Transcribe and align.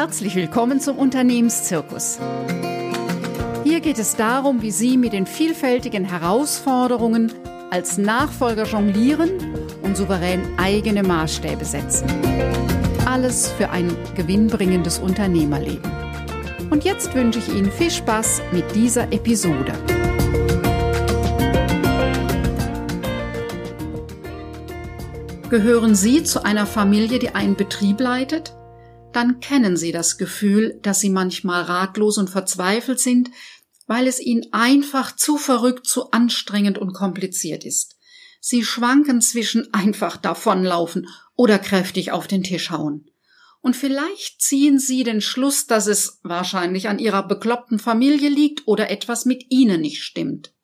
Herzlich 0.00 0.34
willkommen 0.34 0.80
zum 0.80 0.96
Unternehmenszirkus. 0.96 2.18
Hier 3.64 3.80
geht 3.80 3.98
es 3.98 4.16
darum, 4.16 4.62
wie 4.62 4.70
Sie 4.70 4.96
mit 4.96 5.12
den 5.12 5.26
vielfältigen 5.26 6.06
Herausforderungen 6.06 7.30
als 7.70 7.98
Nachfolger 7.98 8.64
jonglieren 8.64 9.28
und 9.82 9.98
souverän 9.98 10.40
eigene 10.56 11.02
Maßstäbe 11.02 11.66
setzen. 11.66 12.08
Alles 13.04 13.52
für 13.52 13.68
ein 13.68 13.94
gewinnbringendes 14.16 15.00
Unternehmerleben. 15.00 15.92
Und 16.70 16.84
jetzt 16.84 17.14
wünsche 17.14 17.40
ich 17.40 17.50
Ihnen 17.50 17.70
viel 17.70 17.90
Spaß 17.90 18.40
mit 18.52 18.74
dieser 18.74 19.12
Episode. 19.12 19.74
Gehören 25.50 25.94
Sie 25.94 26.24
zu 26.24 26.42
einer 26.42 26.64
Familie, 26.64 27.18
die 27.18 27.34
einen 27.34 27.54
Betrieb 27.54 28.00
leitet? 28.00 28.54
Dann 29.12 29.40
kennen 29.40 29.76
Sie 29.76 29.92
das 29.92 30.18
Gefühl, 30.18 30.78
dass 30.82 31.00
Sie 31.00 31.10
manchmal 31.10 31.62
ratlos 31.62 32.16
und 32.18 32.30
verzweifelt 32.30 33.00
sind, 33.00 33.30
weil 33.86 34.06
es 34.06 34.20
Ihnen 34.20 34.46
einfach 34.52 35.16
zu 35.16 35.36
verrückt, 35.36 35.86
zu 35.86 36.12
anstrengend 36.12 36.78
und 36.78 36.92
kompliziert 36.92 37.64
ist. 37.64 37.96
Sie 38.40 38.64
schwanken 38.64 39.20
zwischen 39.20 39.68
einfach 39.74 40.16
davonlaufen 40.16 41.08
oder 41.34 41.58
kräftig 41.58 42.12
auf 42.12 42.28
den 42.28 42.44
Tisch 42.44 42.70
hauen. 42.70 43.10
Und 43.62 43.76
vielleicht 43.76 44.40
ziehen 44.40 44.78
Sie 44.78 45.02
den 45.02 45.20
Schluss, 45.20 45.66
dass 45.66 45.86
es 45.86 46.20
wahrscheinlich 46.22 46.88
an 46.88 46.98
Ihrer 46.98 47.26
bekloppten 47.26 47.78
Familie 47.78 48.30
liegt 48.30 48.66
oder 48.66 48.90
etwas 48.90 49.26
mit 49.26 49.44
Ihnen 49.50 49.80
nicht 49.80 50.02
stimmt. 50.02 50.54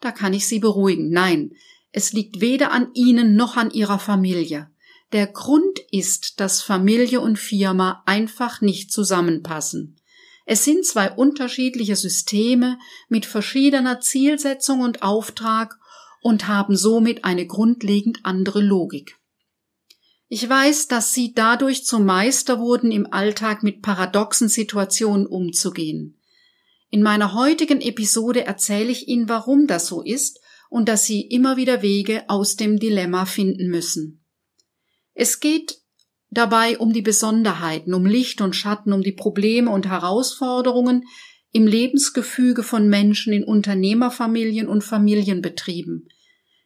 Da 0.00 0.10
kann 0.10 0.34
ich 0.34 0.46
Sie 0.46 0.58
beruhigen. 0.58 1.10
Nein, 1.10 1.52
es 1.92 2.12
liegt 2.12 2.40
weder 2.40 2.72
an 2.72 2.88
Ihnen 2.94 3.36
noch 3.36 3.56
an 3.56 3.70
Ihrer 3.70 3.98
Familie. 3.98 4.71
Der 5.12 5.26
Grund 5.26 5.78
ist, 5.90 6.40
dass 6.40 6.62
Familie 6.62 7.20
und 7.20 7.38
Firma 7.38 8.02
einfach 8.06 8.60
nicht 8.60 8.90
zusammenpassen. 8.90 10.00
Es 10.46 10.64
sind 10.64 10.86
zwei 10.86 11.10
unterschiedliche 11.12 11.96
Systeme 11.96 12.78
mit 13.08 13.26
verschiedener 13.26 14.00
Zielsetzung 14.00 14.80
und 14.80 15.02
Auftrag 15.02 15.78
und 16.22 16.48
haben 16.48 16.76
somit 16.76 17.24
eine 17.24 17.46
grundlegend 17.46 18.20
andere 18.22 18.62
Logik. 18.62 19.18
Ich 20.28 20.48
weiß, 20.48 20.88
dass 20.88 21.12
Sie 21.12 21.34
dadurch 21.34 21.84
zum 21.84 22.06
Meister 22.06 22.58
wurden, 22.58 22.90
im 22.90 23.12
Alltag 23.12 23.62
mit 23.62 23.82
paradoxen 23.82 24.48
Situationen 24.48 25.26
umzugehen. 25.26 26.18
In 26.88 27.02
meiner 27.02 27.34
heutigen 27.34 27.82
Episode 27.82 28.46
erzähle 28.46 28.90
ich 28.90 29.08
Ihnen, 29.08 29.28
warum 29.28 29.66
das 29.66 29.86
so 29.86 30.00
ist 30.00 30.40
und 30.70 30.88
dass 30.88 31.04
sie 31.04 31.20
immer 31.20 31.58
wieder 31.58 31.82
Wege 31.82 32.24
aus 32.28 32.56
dem 32.56 32.78
Dilemma 32.78 33.26
finden 33.26 33.68
müssen. 33.68 34.21
Es 35.14 35.40
geht 35.40 35.78
dabei 36.30 36.78
um 36.78 36.92
die 36.92 37.02
Besonderheiten, 37.02 37.94
um 37.94 38.06
Licht 38.06 38.40
und 38.40 38.56
Schatten, 38.56 38.92
um 38.92 39.02
die 39.02 39.12
Probleme 39.12 39.70
und 39.70 39.86
Herausforderungen 39.86 41.04
im 41.52 41.66
Lebensgefüge 41.66 42.62
von 42.62 42.88
Menschen 42.88 43.32
in 43.32 43.44
Unternehmerfamilien 43.44 44.66
und 44.66 44.82
Familienbetrieben. 44.82 46.08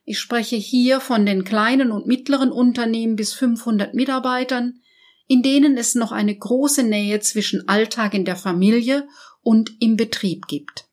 Ich 0.04 0.20
spreche 0.20 0.54
hier 0.54 1.00
von 1.00 1.26
den 1.26 1.42
kleinen 1.42 1.90
und 1.90 2.06
mittleren 2.06 2.52
Unternehmen 2.52 3.16
bis 3.16 3.32
500 3.32 3.94
Mitarbeitern, 3.94 4.80
in 5.26 5.42
denen 5.42 5.76
es 5.76 5.96
noch 5.96 6.12
eine 6.12 6.36
große 6.36 6.84
Nähe 6.84 7.18
zwischen 7.18 7.66
Alltag 7.66 8.14
in 8.14 8.24
der 8.24 8.36
Familie 8.36 9.08
und 9.42 9.72
im 9.80 9.96
Betrieb 9.96 10.46
gibt. 10.46 10.88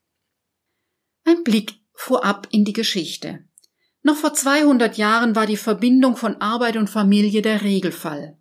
Ein 1.24 1.44
Blick 1.44 1.76
vorab 1.94 2.48
in 2.50 2.66
die 2.66 2.74
Geschichte. 2.74 3.46
Noch 4.04 4.18
vor 4.18 4.34
200 4.34 4.98
Jahren 4.98 5.36
war 5.36 5.46
die 5.46 5.58
Verbindung 5.58 6.18
von 6.18 6.36
Arbeit 6.42 6.76
und 6.76 6.90
Familie 6.90 7.42
der 7.42 7.62
Regelfall. 7.62 8.38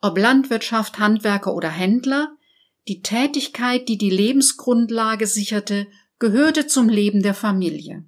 Ob 0.00 0.18
Landwirtschaft, 0.18 0.98
Handwerker 0.98 1.54
oder 1.54 1.70
Händler, 1.70 2.36
die 2.88 3.00
Tätigkeit, 3.02 3.88
die 3.88 3.96
die 3.96 4.10
Lebensgrundlage 4.10 5.26
sicherte, 5.26 5.86
gehörte 6.18 6.66
zum 6.66 6.88
Leben 6.88 7.22
der 7.22 7.34
Familie. 7.34 8.04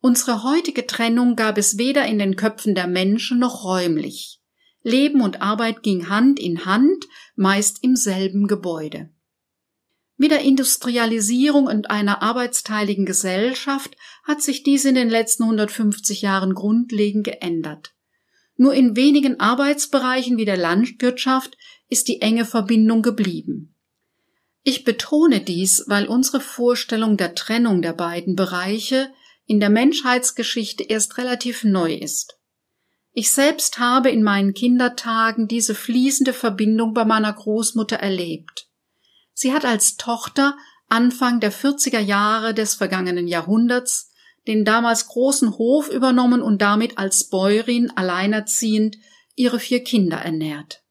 Unsere 0.00 0.44
heutige 0.44 0.86
Trennung 0.86 1.36
gab 1.36 1.58
es 1.58 1.76
weder 1.76 2.06
in 2.06 2.18
den 2.18 2.36
Köpfen 2.36 2.74
der 2.74 2.86
Menschen 2.86 3.38
noch 3.38 3.64
räumlich. 3.64 4.40
Leben 4.82 5.20
und 5.20 5.42
Arbeit 5.42 5.82
ging 5.82 6.08
Hand 6.08 6.38
in 6.40 6.64
Hand, 6.64 7.04
meist 7.36 7.82
im 7.82 7.96
selben 7.96 8.46
Gebäude. 8.46 9.10
Mit 10.20 10.32
der 10.32 10.40
Industrialisierung 10.40 11.66
und 11.66 11.90
einer 11.90 12.22
arbeitsteiligen 12.22 13.06
Gesellschaft 13.06 13.96
hat 14.24 14.42
sich 14.42 14.64
dies 14.64 14.84
in 14.84 14.96
den 14.96 15.08
letzten 15.08 15.44
150 15.44 16.22
Jahren 16.22 16.54
grundlegend 16.54 17.22
geändert. 17.22 17.94
Nur 18.56 18.74
in 18.74 18.96
wenigen 18.96 19.38
Arbeitsbereichen 19.38 20.36
wie 20.36 20.44
der 20.44 20.56
Landwirtschaft 20.56 21.56
ist 21.88 22.08
die 22.08 22.20
enge 22.20 22.44
Verbindung 22.44 23.02
geblieben. 23.02 23.76
Ich 24.64 24.82
betone 24.82 25.40
dies, 25.40 25.84
weil 25.86 26.08
unsere 26.08 26.40
Vorstellung 26.40 27.16
der 27.16 27.36
Trennung 27.36 27.80
der 27.80 27.92
beiden 27.92 28.34
Bereiche 28.34 29.12
in 29.46 29.60
der 29.60 29.70
Menschheitsgeschichte 29.70 30.82
erst 30.82 31.16
relativ 31.16 31.62
neu 31.62 31.94
ist. 31.94 32.34
Ich 33.12 33.30
selbst 33.30 33.78
habe 33.78 34.10
in 34.10 34.24
meinen 34.24 34.52
Kindertagen 34.52 35.46
diese 35.46 35.76
fließende 35.76 36.32
Verbindung 36.32 36.92
bei 36.92 37.04
meiner 37.04 37.32
Großmutter 37.32 37.96
erlebt. 37.96 38.67
Sie 39.40 39.52
hat 39.52 39.64
als 39.64 39.96
Tochter 39.96 40.56
Anfang 40.88 41.38
der 41.38 41.52
40er 41.52 42.00
Jahre 42.00 42.54
des 42.54 42.74
vergangenen 42.74 43.28
Jahrhunderts 43.28 44.10
den 44.48 44.64
damals 44.64 45.06
großen 45.06 45.58
Hof 45.58 45.88
übernommen 45.88 46.42
und 46.42 46.60
damit 46.60 46.98
als 46.98 47.30
Bäuerin 47.30 47.92
alleinerziehend 47.94 48.96
ihre 49.36 49.60
vier 49.60 49.84
Kinder 49.84 50.16
ernährt. 50.16 50.82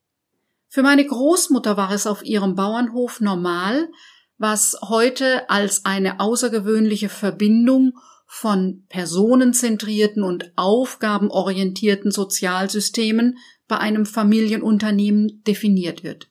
Für 0.70 0.82
meine 0.82 1.06
Großmutter 1.06 1.76
war 1.76 1.92
es 1.92 2.08
auf 2.08 2.24
ihrem 2.24 2.56
Bauernhof 2.56 3.20
normal, 3.20 3.90
was 4.38 4.78
heute 4.82 5.50
als 5.50 5.84
eine 5.84 6.22
außergewöhnliche 6.22 7.10
Verbindung 7.10 8.00
von 8.28 8.86
personenzentrierten 8.88 10.24
und 10.24 10.54
aufgabenorientierten 10.56 12.12
Sozialsystemen 12.12 13.40
bei 13.68 13.78
einem 13.78 14.06
Familienunternehmen 14.06 15.44
definiert 15.44 16.06
wird. 16.06 16.30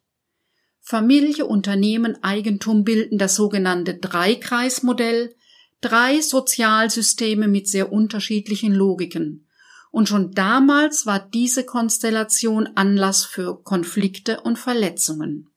Familie, 0.89 1.47
Unternehmen, 1.47 2.23
Eigentum 2.23 2.85
bilden 2.85 3.19
das 3.19 3.35
sogenannte 3.35 3.95
Dreikreismodell, 3.95 5.35
drei 5.81 6.21
Sozialsysteme 6.21 7.49
mit 7.49 7.67
sehr 7.67 7.91
unterschiedlichen 7.91 8.73
Logiken. 8.73 9.49
Und 9.91 10.09
schon 10.09 10.31
damals 10.31 11.05
war 11.05 11.19
diese 11.19 11.65
Konstellation 11.65 12.69
Anlass 12.77 13.25
für 13.25 13.61
Konflikte 13.65 14.43
und 14.43 14.61
Verletzungen. 14.61 15.49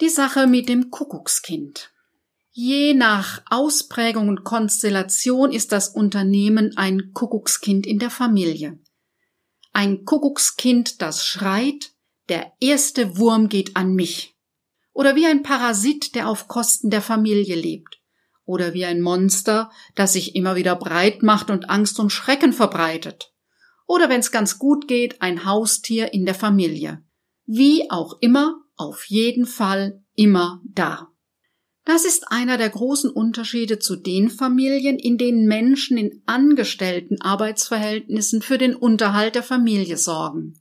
Die 0.00 0.08
Sache 0.08 0.46
mit 0.46 0.68
dem 0.68 0.92
Kuckuckskind. 0.92 1.90
Je 2.52 2.94
nach 2.94 3.42
Ausprägung 3.50 4.28
und 4.28 4.44
Konstellation 4.44 5.50
ist 5.50 5.72
das 5.72 5.88
Unternehmen 5.88 6.76
ein 6.76 7.12
Kuckuckskind 7.12 7.88
in 7.88 7.98
der 7.98 8.10
Familie. 8.10 8.78
Ein 9.72 10.04
Kuckuckskind, 10.04 11.02
das 11.02 11.26
schreit, 11.26 11.90
der 12.28 12.52
erste 12.60 13.16
Wurm 13.18 13.48
geht 13.48 13.76
an 13.76 13.94
mich. 13.94 14.36
Oder 14.92 15.14
wie 15.14 15.26
ein 15.26 15.42
Parasit, 15.42 16.14
der 16.14 16.28
auf 16.28 16.48
Kosten 16.48 16.90
der 16.90 17.02
Familie 17.02 17.54
lebt. 17.54 18.00
Oder 18.44 18.74
wie 18.74 18.84
ein 18.84 19.00
Monster, 19.00 19.70
das 19.94 20.14
sich 20.14 20.34
immer 20.34 20.56
wieder 20.56 20.74
breit 20.74 21.22
macht 21.22 21.50
und 21.50 21.70
Angst 21.70 22.00
und 22.00 22.10
Schrecken 22.10 22.52
verbreitet. 22.52 23.32
Oder 23.86 24.08
wenn 24.08 24.20
es 24.20 24.32
ganz 24.32 24.58
gut 24.58 24.88
geht, 24.88 25.22
ein 25.22 25.44
Haustier 25.44 26.12
in 26.12 26.26
der 26.26 26.34
Familie. 26.34 27.02
Wie 27.46 27.90
auch 27.90 28.18
immer, 28.20 28.60
auf 28.76 29.04
jeden 29.04 29.46
Fall 29.46 30.02
immer 30.14 30.60
da. 30.64 31.08
Das 31.84 32.04
ist 32.04 32.30
einer 32.30 32.58
der 32.58 32.68
großen 32.68 33.10
Unterschiede 33.10 33.78
zu 33.78 33.96
den 33.96 34.28
Familien, 34.28 34.98
in 34.98 35.16
denen 35.16 35.46
Menschen 35.46 35.96
in 35.96 36.22
angestellten 36.26 37.20
Arbeitsverhältnissen 37.22 38.42
für 38.42 38.58
den 38.58 38.76
Unterhalt 38.76 39.36
der 39.36 39.42
Familie 39.42 39.96
sorgen. 39.96 40.57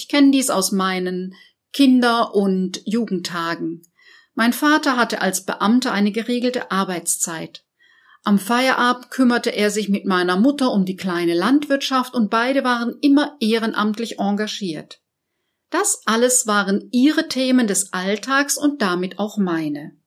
Ich 0.00 0.08
kenne 0.08 0.30
dies 0.30 0.48
aus 0.48 0.72
meinen 0.72 1.34
Kinder- 1.74 2.34
und 2.34 2.80
Jugendtagen. 2.86 3.82
Mein 4.32 4.54
Vater 4.54 4.96
hatte 4.96 5.20
als 5.20 5.44
Beamter 5.44 5.92
eine 5.92 6.10
geregelte 6.10 6.70
Arbeitszeit. 6.70 7.66
Am 8.24 8.38
Feierabend 8.38 9.10
kümmerte 9.10 9.50
er 9.50 9.70
sich 9.70 9.90
mit 9.90 10.06
meiner 10.06 10.38
Mutter 10.38 10.72
um 10.72 10.86
die 10.86 10.96
kleine 10.96 11.34
Landwirtschaft 11.34 12.14
und 12.14 12.30
beide 12.30 12.64
waren 12.64 12.96
immer 13.02 13.36
ehrenamtlich 13.40 14.18
engagiert. 14.18 15.02
Das 15.68 16.00
alles 16.06 16.46
waren 16.46 16.88
ihre 16.92 17.28
Themen 17.28 17.66
des 17.66 17.92
Alltags 17.92 18.56
und 18.56 18.80
damit 18.80 19.18
auch 19.18 19.36
meine. 19.36 19.98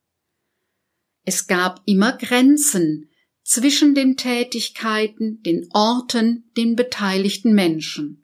Es 1.24 1.46
gab 1.46 1.82
immer 1.86 2.16
Grenzen 2.16 3.10
zwischen 3.44 3.94
den 3.94 4.16
Tätigkeiten, 4.16 5.40
den 5.44 5.68
Orten, 5.72 6.50
den 6.56 6.74
beteiligten 6.74 7.54
Menschen 7.54 8.23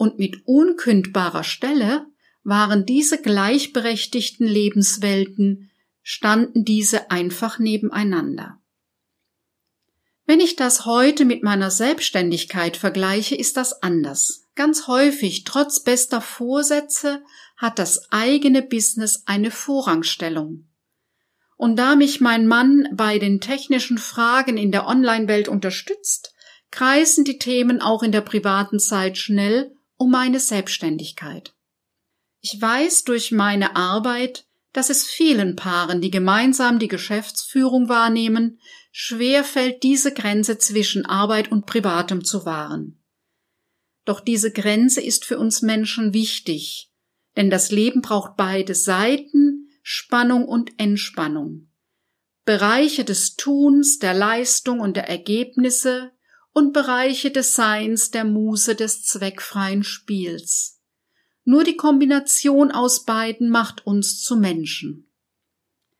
und 0.00 0.18
mit 0.18 0.46
unkündbarer 0.46 1.44
Stelle 1.44 2.06
waren 2.42 2.86
diese 2.86 3.20
gleichberechtigten 3.20 4.46
Lebenswelten, 4.46 5.70
standen 6.02 6.64
diese 6.64 7.10
einfach 7.10 7.58
nebeneinander. 7.58 8.58
Wenn 10.24 10.40
ich 10.40 10.56
das 10.56 10.86
heute 10.86 11.26
mit 11.26 11.42
meiner 11.42 11.70
Selbstständigkeit 11.70 12.78
vergleiche, 12.78 13.34
ist 13.34 13.58
das 13.58 13.82
anders. 13.82 14.48
Ganz 14.54 14.86
häufig, 14.86 15.44
trotz 15.44 15.84
bester 15.84 16.22
Vorsätze, 16.22 17.22
hat 17.58 17.78
das 17.78 18.10
eigene 18.10 18.62
Business 18.62 19.24
eine 19.26 19.50
Vorrangstellung. 19.50 20.66
Und 21.58 21.76
da 21.76 21.94
mich 21.94 22.22
mein 22.22 22.46
Mann 22.46 22.88
bei 22.94 23.18
den 23.18 23.42
technischen 23.42 23.98
Fragen 23.98 24.56
in 24.56 24.72
der 24.72 24.86
Online-Welt 24.86 25.48
unterstützt, 25.48 26.32
kreisen 26.70 27.26
die 27.26 27.36
Themen 27.36 27.82
auch 27.82 28.02
in 28.02 28.12
der 28.12 28.22
privaten 28.22 28.78
Zeit 28.78 29.18
schnell 29.18 29.76
um 30.00 30.10
meine 30.10 30.40
Selbstständigkeit. 30.40 31.54
Ich 32.40 32.58
weiß 32.58 33.04
durch 33.04 33.32
meine 33.32 33.76
Arbeit, 33.76 34.46
dass 34.72 34.88
es 34.88 35.06
vielen 35.06 35.56
Paaren, 35.56 36.00
die 36.00 36.10
gemeinsam 36.10 36.78
die 36.78 36.88
Geschäftsführung 36.88 37.90
wahrnehmen, 37.90 38.58
schwer 38.92 39.44
fällt, 39.44 39.82
diese 39.82 40.14
Grenze 40.14 40.56
zwischen 40.56 41.04
Arbeit 41.04 41.52
und 41.52 41.66
Privatem 41.66 42.24
zu 42.24 42.46
wahren. 42.46 43.04
Doch 44.06 44.20
diese 44.20 44.50
Grenze 44.50 45.02
ist 45.02 45.26
für 45.26 45.38
uns 45.38 45.60
Menschen 45.60 46.14
wichtig, 46.14 46.90
denn 47.36 47.50
das 47.50 47.70
Leben 47.70 48.00
braucht 48.00 48.38
beide 48.38 48.74
Seiten, 48.74 49.68
Spannung 49.82 50.46
und 50.46 50.80
Entspannung. 50.80 51.68
Bereiche 52.46 53.04
des 53.04 53.36
Tuns, 53.36 53.98
der 53.98 54.14
Leistung 54.14 54.80
und 54.80 54.96
der 54.96 55.10
Ergebnisse 55.10 56.12
und 56.52 56.72
Bereiche 56.72 57.30
des 57.30 57.54
Seins, 57.54 58.10
der 58.10 58.24
Muse 58.24 58.74
des 58.74 59.02
zweckfreien 59.04 59.84
Spiels. 59.84 60.80
Nur 61.44 61.64
die 61.64 61.76
Kombination 61.76 62.70
aus 62.70 63.04
beiden 63.04 63.50
macht 63.50 63.86
uns 63.86 64.22
zu 64.22 64.36
Menschen. 64.36 65.10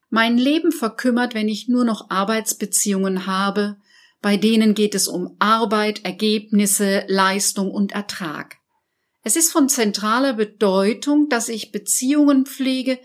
Mein 0.09 0.39
Leben 0.39 0.73
verkümmert, 0.73 1.35
wenn 1.35 1.49
ich 1.49 1.69
nur 1.69 1.85
noch 1.85 2.11
Arbeitsbeziehungen 2.11 3.27
habe, 3.27 3.77
bei 4.21 4.37
denen 4.37 4.75
geht 4.75 4.95
es 4.95 5.09
um 5.09 5.37
Arbeit, 5.39 6.05
Ergebnisse, 6.05 7.05
Leistung 7.07 7.71
und 7.71 7.93
Ertrag. 7.93 8.57
Es 9.23 9.37
ist 9.37 9.53
von 9.53 9.69
zentraler 9.69 10.35
Bedeutung, 10.35 11.29
dass 11.29 11.49
ich 11.49 11.73
Beziehungen 11.73 12.45
pflege, 12.45 12.99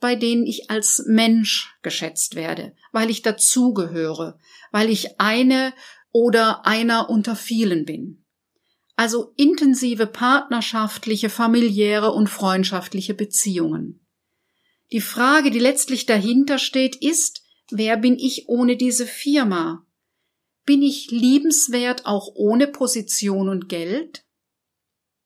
bei 0.00 0.14
denen 0.14 0.46
ich 0.46 0.70
als 0.70 1.04
Mensch 1.06 1.74
geschätzt 1.82 2.34
werde, 2.34 2.74
weil 2.92 3.10
ich 3.10 3.22
dazugehöre, 3.22 4.38
weil 4.70 4.90
ich 4.90 5.18
eine 5.18 5.72
oder 6.14 6.64
einer 6.64 7.10
unter 7.10 7.34
vielen 7.34 7.84
bin. 7.84 8.24
Also 8.96 9.32
intensive 9.36 10.06
partnerschaftliche, 10.06 11.28
familiäre 11.28 12.12
und 12.12 12.28
freundschaftliche 12.28 13.14
Beziehungen. 13.14 14.06
Die 14.92 15.00
Frage, 15.00 15.50
die 15.50 15.58
letztlich 15.58 16.06
dahinter 16.06 16.58
steht, 16.58 16.94
ist, 16.94 17.42
wer 17.70 17.96
bin 17.96 18.16
ich 18.16 18.44
ohne 18.46 18.76
diese 18.76 19.06
Firma? 19.06 19.84
Bin 20.64 20.82
ich 20.82 21.10
liebenswert 21.10 22.06
auch 22.06 22.28
ohne 22.36 22.68
Position 22.68 23.48
und 23.48 23.68
Geld? 23.68 24.24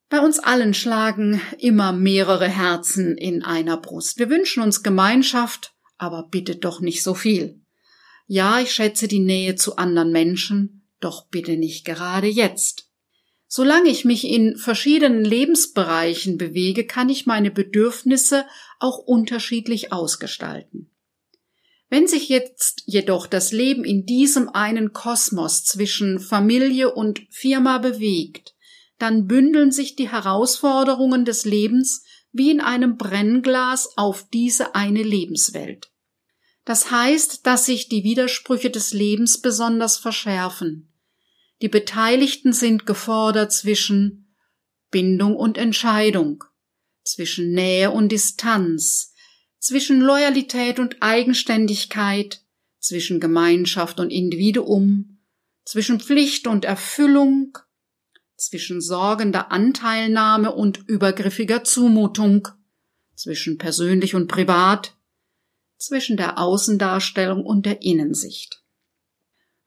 Bei 0.08 0.20
uns 0.20 0.38
allen 0.38 0.72
schlagen 0.72 1.42
immer 1.58 1.92
mehrere 1.92 2.48
Herzen 2.48 3.18
in 3.18 3.42
einer 3.42 3.76
Brust. 3.76 4.18
Wir 4.18 4.30
wünschen 4.30 4.62
uns 4.62 4.82
Gemeinschaft, 4.82 5.74
aber 5.98 6.28
bitte 6.30 6.56
doch 6.56 6.80
nicht 6.80 7.02
so 7.02 7.12
viel. 7.12 7.60
Ja, 8.26 8.58
ich 8.60 8.72
schätze 8.72 9.06
die 9.06 9.20
Nähe 9.20 9.56
zu 9.56 9.76
anderen 9.76 10.12
Menschen, 10.12 10.77
doch 11.00 11.28
bitte 11.28 11.56
nicht 11.56 11.84
gerade 11.84 12.26
jetzt. 12.26 12.90
Solange 13.46 13.88
ich 13.88 14.04
mich 14.04 14.24
in 14.24 14.56
verschiedenen 14.58 15.24
Lebensbereichen 15.24 16.36
bewege, 16.36 16.86
kann 16.86 17.08
ich 17.08 17.24
meine 17.24 17.50
Bedürfnisse 17.50 18.44
auch 18.78 18.98
unterschiedlich 18.98 19.92
ausgestalten. 19.92 20.90
Wenn 21.88 22.06
sich 22.06 22.28
jetzt 22.28 22.82
jedoch 22.84 23.26
das 23.26 23.50
Leben 23.50 23.84
in 23.84 24.04
diesem 24.04 24.50
einen 24.50 24.92
Kosmos 24.92 25.64
zwischen 25.64 26.20
Familie 26.20 26.92
und 26.94 27.22
Firma 27.30 27.78
bewegt, 27.78 28.54
dann 28.98 29.26
bündeln 29.26 29.72
sich 29.72 29.96
die 29.96 30.10
Herausforderungen 30.10 31.24
des 31.24 31.46
Lebens 31.46 32.04
wie 32.32 32.50
in 32.50 32.60
einem 32.60 32.98
Brennglas 32.98 33.96
auf 33.96 34.28
diese 34.30 34.74
eine 34.74 35.02
Lebenswelt. 35.02 35.90
Das 36.68 36.90
heißt, 36.90 37.46
dass 37.46 37.64
sich 37.64 37.88
die 37.88 38.04
Widersprüche 38.04 38.68
des 38.68 38.92
Lebens 38.92 39.40
besonders 39.40 39.96
verschärfen. 39.96 40.92
Die 41.62 41.70
Beteiligten 41.70 42.52
sind 42.52 42.84
gefordert 42.84 43.54
zwischen 43.54 44.34
Bindung 44.90 45.34
und 45.34 45.56
Entscheidung, 45.56 46.44
zwischen 47.04 47.52
Nähe 47.52 47.90
und 47.90 48.12
Distanz, 48.12 49.14
zwischen 49.58 50.02
Loyalität 50.02 50.78
und 50.78 50.98
Eigenständigkeit, 51.00 52.42
zwischen 52.80 53.18
Gemeinschaft 53.18 53.98
und 53.98 54.10
Individuum, 54.10 55.20
zwischen 55.64 56.00
Pflicht 56.00 56.46
und 56.46 56.66
Erfüllung, 56.66 57.56
zwischen 58.36 58.82
sorgender 58.82 59.50
Anteilnahme 59.50 60.54
und 60.54 60.86
übergriffiger 60.86 61.64
Zumutung, 61.64 62.46
zwischen 63.14 63.56
persönlich 63.56 64.14
und 64.14 64.28
privat, 64.28 64.97
zwischen 65.78 66.16
der 66.16 66.38
Außendarstellung 66.38 67.44
und 67.44 67.66
der 67.66 67.82
Innensicht. 67.82 68.62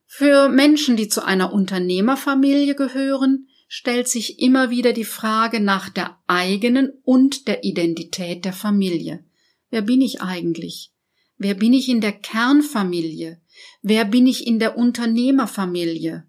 Für 0.06 0.50
Menschen, 0.50 0.98
die 0.98 1.08
zu 1.08 1.26
einer 1.26 1.54
Unternehmerfamilie 1.54 2.76
gehören, 2.76 3.48
stellt 3.70 4.10
sich 4.10 4.40
immer 4.40 4.70
wieder 4.70 4.92
die 4.92 5.06
Frage 5.06 5.62
nach 5.62 5.90
der 5.90 6.18
eigenen 6.28 6.92
und 7.04 7.48
der 7.48 7.64
Identität 7.64 8.44
der 8.44 8.52
Familie. 8.52 9.24
Wer 9.70 9.82
bin 9.82 10.02
ich 10.02 10.22
eigentlich? 10.22 10.92
Wer 11.38 11.54
bin 11.54 11.72
ich 11.72 11.88
in 11.88 12.02
der 12.02 12.12
Kernfamilie? 12.12 13.42
Wer 13.82 14.04
bin 14.04 14.28
ich 14.28 14.46
in 14.46 14.60
der 14.60 14.78
Unternehmerfamilie? 14.78 16.28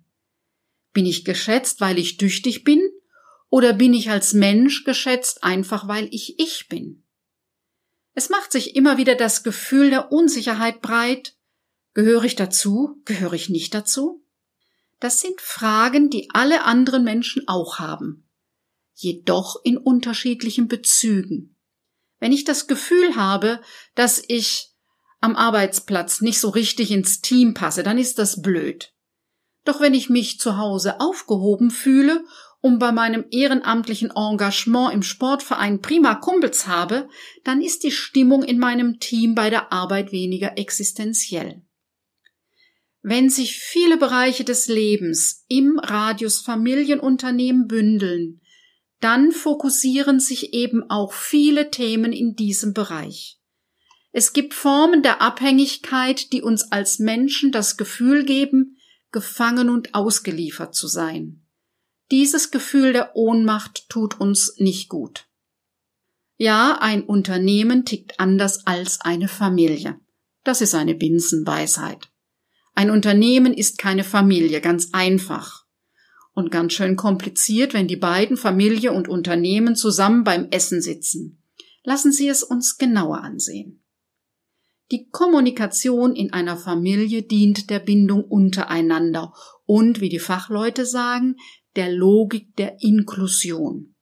Bin 0.92 1.04
ich 1.04 1.24
geschätzt, 1.24 1.80
weil 1.80 1.98
ich 1.98 2.16
tüchtig 2.16 2.62
bin? 2.62 2.80
Oder 3.50 3.72
bin 3.72 3.92
ich 3.92 4.10
als 4.10 4.32
Mensch 4.32 4.84
geschätzt, 4.84 5.42
einfach 5.42 5.88
weil 5.88 6.08
ich 6.12 6.38
ich 6.38 6.68
bin? 6.68 7.01
Es 8.14 8.28
macht 8.28 8.52
sich 8.52 8.76
immer 8.76 8.98
wieder 8.98 9.14
das 9.14 9.42
Gefühl 9.42 9.90
der 9.90 10.12
Unsicherheit 10.12 10.82
breit. 10.82 11.36
Gehöre 11.94 12.24
ich 12.24 12.36
dazu? 12.36 13.00
Gehöre 13.04 13.32
ich 13.32 13.48
nicht 13.48 13.74
dazu? 13.74 14.24
Das 15.00 15.20
sind 15.20 15.40
Fragen, 15.40 16.10
die 16.10 16.28
alle 16.32 16.64
anderen 16.64 17.04
Menschen 17.04 17.48
auch 17.48 17.78
haben, 17.78 18.28
jedoch 18.94 19.56
in 19.64 19.76
unterschiedlichen 19.76 20.68
Bezügen. 20.68 21.56
Wenn 22.20 22.32
ich 22.32 22.44
das 22.44 22.68
Gefühl 22.68 23.16
habe, 23.16 23.60
dass 23.96 24.22
ich 24.28 24.70
am 25.20 25.34
Arbeitsplatz 25.34 26.20
nicht 26.20 26.38
so 26.38 26.50
richtig 26.50 26.90
ins 26.90 27.20
Team 27.20 27.54
passe, 27.54 27.82
dann 27.82 27.98
ist 27.98 28.18
das 28.18 28.42
blöd. 28.42 28.92
Doch 29.64 29.80
wenn 29.80 29.94
ich 29.94 30.08
mich 30.08 30.38
zu 30.38 30.56
Hause 30.56 31.00
aufgehoben 31.00 31.70
fühle 31.70 32.24
und 32.62 32.78
bei 32.78 32.92
meinem 32.92 33.24
ehrenamtlichen 33.30 34.12
Engagement 34.14 34.94
im 34.94 35.02
Sportverein 35.02 35.82
prima 35.82 36.14
Kumpels 36.14 36.68
habe, 36.68 37.08
dann 37.44 37.60
ist 37.60 37.82
die 37.82 37.90
Stimmung 37.90 38.44
in 38.44 38.58
meinem 38.58 39.00
Team 39.00 39.34
bei 39.34 39.50
der 39.50 39.72
Arbeit 39.72 40.12
weniger 40.12 40.56
existenziell. 40.56 41.62
Wenn 43.02 43.28
sich 43.28 43.56
viele 43.56 43.96
Bereiche 43.96 44.44
des 44.44 44.68
Lebens 44.68 45.44
im 45.48 45.80
Radius 45.80 46.40
Familienunternehmen 46.40 47.66
bündeln, 47.66 48.40
dann 49.00 49.32
fokussieren 49.32 50.20
sich 50.20 50.54
eben 50.54 50.88
auch 50.88 51.12
viele 51.12 51.72
Themen 51.72 52.12
in 52.12 52.36
diesem 52.36 52.72
Bereich. 52.72 53.40
Es 54.12 54.32
gibt 54.32 54.54
Formen 54.54 55.02
der 55.02 55.20
Abhängigkeit, 55.20 56.32
die 56.32 56.42
uns 56.42 56.70
als 56.70 57.00
Menschen 57.00 57.50
das 57.50 57.76
Gefühl 57.76 58.24
geben, 58.24 58.76
gefangen 59.10 59.68
und 59.68 59.96
ausgeliefert 59.96 60.76
zu 60.76 60.86
sein. 60.86 61.41
Dieses 62.10 62.50
Gefühl 62.50 62.92
der 62.92 63.16
Ohnmacht 63.16 63.88
tut 63.88 64.20
uns 64.20 64.56
nicht 64.58 64.88
gut. 64.88 65.26
Ja, 66.36 66.78
ein 66.80 67.04
Unternehmen 67.04 67.84
tickt 67.84 68.18
anders 68.18 68.66
als 68.66 69.00
eine 69.00 69.28
Familie. 69.28 70.00
Das 70.44 70.60
ist 70.60 70.74
eine 70.74 70.94
Binsenweisheit. 70.94 72.10
Ein 72.74 72.90
Unternehmen 72.90 73.54
ist 73.54 73.78
keine 73.78 74.02
Familie, 74.02 74.60
ganz 74.60 74.88
einfach. 74.92 75.66
Und 76.34 76.50
ganz 76.50 76.72
schön 76.72 76.96
kompliziert, 76.96 77.74
wenn 77.74 77.86
die 77.86 77.96
beiden 77.96 78.36
Familie 78.36 78.92
und 78.92 79.08
Unternehmen 79.08 79.76
zusammen 79.76 80.24
beim 80.24 80.48
Essen 80.50 80.80
sitzen. 80.80 81.42
Lassen 81.84 82.12
Sie 82.12 82.28
es 82.28 82.42
uns 82.42 82.78
genauer 82.78 83.20
ansehen. 83.20 83.84
Die 84.90 85.08
Kommunikation 85.08 86.14
in 86.14 86.32
einer 86.32 86.56
Familie 86.56 87.22
dient 87.22 87.70
der 87.70 87.78
Bindung 87.78 88.24
untereinander 88.24 89.32
und, 89.64 90.00
wie 90.00 90.08
die 90.08 90.18
Fachleute 90.18 90.86
sagen, 90.86 91.36
der 91.76 91.90
Logik 91.90 92.56
der 92.56 92.80
Inklusion. 92.80 93.94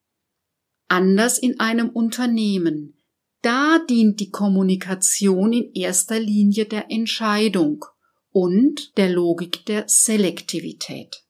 Anders 0.87 1.37
in 1.37 1.59
einem 1.59 1.89
Unternehmen. 1.89 2.97
Da 3.41 3.79
dient 3.89 4.19
die 4.19 4.29
Kommunikation 4.29 5.53
in 5.53 5.73
erster 5.73 6.19
Linie 6.19 6.65
der 6.65 6.91
Entscheidung 6.91 7.85
und 8.31 8.97
der 8.97 9.09
Logik 9.09 9.65
der 9.65 9.85
Selektivität. 9.87 11.23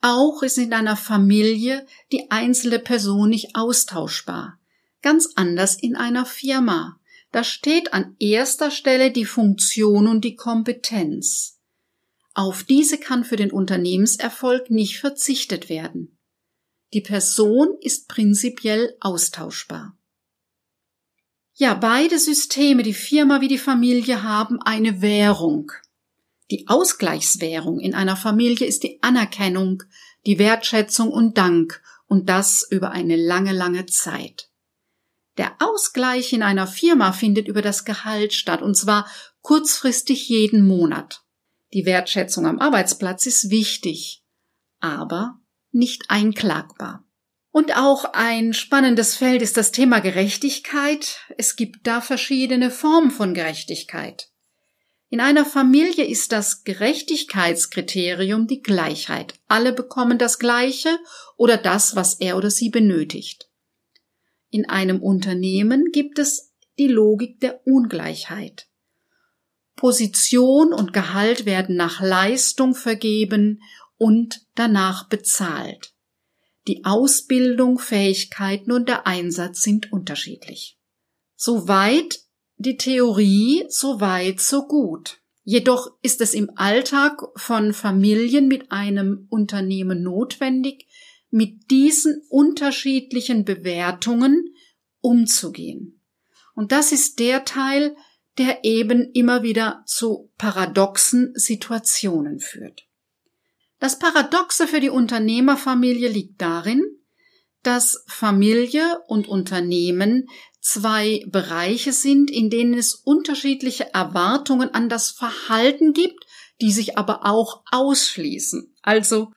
Auch 0.00 0.42
ist 0.42 0.58
in 0.58 0.72
einer 0.72 0.96
Familie 0.96 1.86
die 2.10 2.30
einzelne 2.30 2.78
Person 2.78 3.30
nicht 3.30 3.54
austauschbar, 3.54 4.58
ganz 5.00 5.30
anders 5.36 5.76
in 5.76 5.96
einer 5.96 6.26
Firma. 6.26 6.98
Da 7.30 7.44
steht 7.44 7.92
an 7.94 8.16
erster 8.18 8.70
Stelle 8.70 9.10
die 9.10 9.24
Funktion 9.24 10.06
und 10.08 10.24
die 10.24 10.34
Kompetenz. 10.34 11.51
Auf 12.34 12.64
diese 12.64 12.98
kann 12.98 13.24
für 13.24 13.36
den 13.36 13.50
Unternehmenserfolg 13.50 14.70
nicht 14.70 14.98
verzichtet 14.98 15.68
werden. 15.68 16.18
Die 16.92 17.00
Person 17.00 17.76
ist 17.80 18.08
prinzipiell 18.08 18.96
austauschbar. 19.00 19.96
Ja, 21.54 21.74
beide 21.74 22.18
Systeme, 22.18 22.82
die 22.82 22.94
Firma 22.94 23.40
wie 23.40 23.48
die 23.48 23.58
Familie, 23.58 24.22
haben 24.22 24.60
eine 24.62 25.02
Währung. 25.02 25.72
Die 26.50 26.68
Ausgleichswährung 26.68 27.80
in 27.80 27.94
einer 27.94 28.16
Familie 28.16 28.66
ist 28.66 28.82
die 28.82 29.02
Anerkennung, 29.02 29.82
die 30.26 30.38
Wertschätzung 30.38 31.10
und 31.10 31.36
Dank 31.36 31.82
und 32.06 32.28
das 32.28 32.66
über 32.70 32.90
eine 32.90 33.16
lange, 33.16 33.52
lange 33.52 33.86
Zeit. 33.86 34.50
Der 35.38 35.56
Ausgleich 35.60 36.32
in 36.32 36.42
einer 36.42 36.66
Firma 36.66 37.12
findet 37.12 37.48
über 37.48 37.62
das 37.62 37.84
Gehalt 37.84 38.34
statt, 38.34 38.60
und 38.60 38.76
zwar 38.76 39.08
kurzfristig 39.40 40.28
jeden 40.28 40.66
Monat. 40.66 41.21
Die 41.72 41.86
Wertschätzung 41.86 42.46
am 42.46 42.58
Arbeitsplatz 42.58 43.26
ist 43.26 43.50
wichtig, 43.50 44.24
aber 44.80 45.40
nicht 45.70 46.04
einklagbar. 46.08 47.04
Und 47.50 47.76
auch 47.76 48.04
ein 48.12 48.54
spannendes 48.54 49.16
Feld 49.16 49.42
ist 49.42 49.56
das 49.56 49.72
Thema 49.72 50.00
Gerechtigkeit. 50.00 51.20
Es 51.36 51.56
gibt 51.56 51.86
da 51.86 52.00
verschiedene 52.00 52.70
Formen 52.70 53.10
von 53.10 53.34
Gerechtigkeit. 53.34 54.30
In 55.10 55.20
einer 55.20 55.44
Familie 55.44 56.06
ist 56.06 56.32
das 56.32 56.64
Gerechtigkeitskriterium 56.64 58.46
die 58.46 58.62
Gleichheit. 58.62 59.34
Alle 59.48 59.74
bekommen 59.74 60.16
das 60.16 60.38
Gleiche 60.38 60.98
oder 61.36 61.58
das, 61.58 61.94
was 61.94 62.14
er 62.14 62.38
oder 62.38 62.50
sie 62.50 62.70
benötigt. 62.70 63.50
In 64.48 64.66
einem 64.68 65.02
Unternehmen 65.02 65.90
gibt 65.92 66.18
es 66.18 66.54
die 66.78 66.88
Logik 66.88 67.40
der 67.40 67.66
Ungleichheit. 67.66 68.68
Position 69.82 70.72
und 70.72 70.92
Gehalt 70.92 71.44
werden 71.44 71.74
nach 71.74 72.00
Leistung 72.00 72.76
vergeben 72.76 73.60
und 73.96 74.46
danach 74.54 75.08
bezahlt. 75.08 75.92
Die 76.68 76.84
Ausbildung, 76.84 77.80
Fähigkeiten 77.80 78.70
und 78.70 78.88
der 78.88 79.08
Einsatz 79.08 79.62
sind 79.62 79.92
unterschiedlich. 79.92 80.78
Soweit 81.34 82.20
die 82.58 82.76
Theorie, 82.76 83.64
so 83.70 84.00
weit, 84.00 84.38
so 84.38 84.68
gut. 84.68 85.18
Jedoch 85.42 85.90
ist 86.00 86.20
es 86.20 86.32
im 86.32 86.52
Alltag 86.54 87.20
von 87.34 87.72
Familien 87.72 88.46
mit 88.46 88.70
einem 88.70 89.26
Unternehmen 89.30 90.04
notwendig, 90.04 90.86
mit 91.30 91.72
diesen 91.72 92.22
unterschiedlichen 92.30 93.44
Bewertungen 93.44 94.54
umzugehen. 95.00 96.00
Und 96.54 96.70
das 96.70 96.92
ist 96.92 97.18
der 97.18 97.44
Teil, 97.44 97.96
der 98.38 98.64
eben 98.64 99.10
immer 99.12 99.42
wieder 99.42 99.82
zu 99.86 100.30
paradoxen 100.38 101.32
Situationen 101.34 102.40
führt. 102.40 102.86
Das 103.78 103.98
Paradoxe 103.98 104.66
für 104.66 104.80
die 104.80 104.90
Unternehmerfamilie 104.90 106.08
liegt 106.08 106.40
darin, 106.40 106.82
dass 107.62 108.04
Familie 108.06 109.00
und 109.06 109.28
Unternehmen 109.28 110.28
zwei 110.60 111.24
Bereiche 111.26 111.92
sind, 111.92 112.30
in 112.30 112.48
denen 112.48 112.74
es 112.74 112.94
unterschiedliche 112.94 113.92
Erwartungen 113.92 114.72
an 114.72 114.88
das 114.88 115.10
Verhalten 115.10 115.92
gibt, 115.92 116.24
die 116.60 116.72
sich 116.72 116.96
aber 116.96 117.26
auch 117.26 117.62
ausschließen. 117.70 118.74
Also 118.82 119.32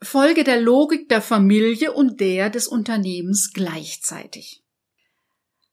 Folge 0.00 0.44
der 0.44 0.60
Logik 0.60 1.08
der 1.08 1.22
Familie 1.22 1.92
und 1.92 2.20
der 2.20 2.50
des 2.50 2.66
Unternehmens 2.66 3.52
gleichzeitig. 3.52 4.62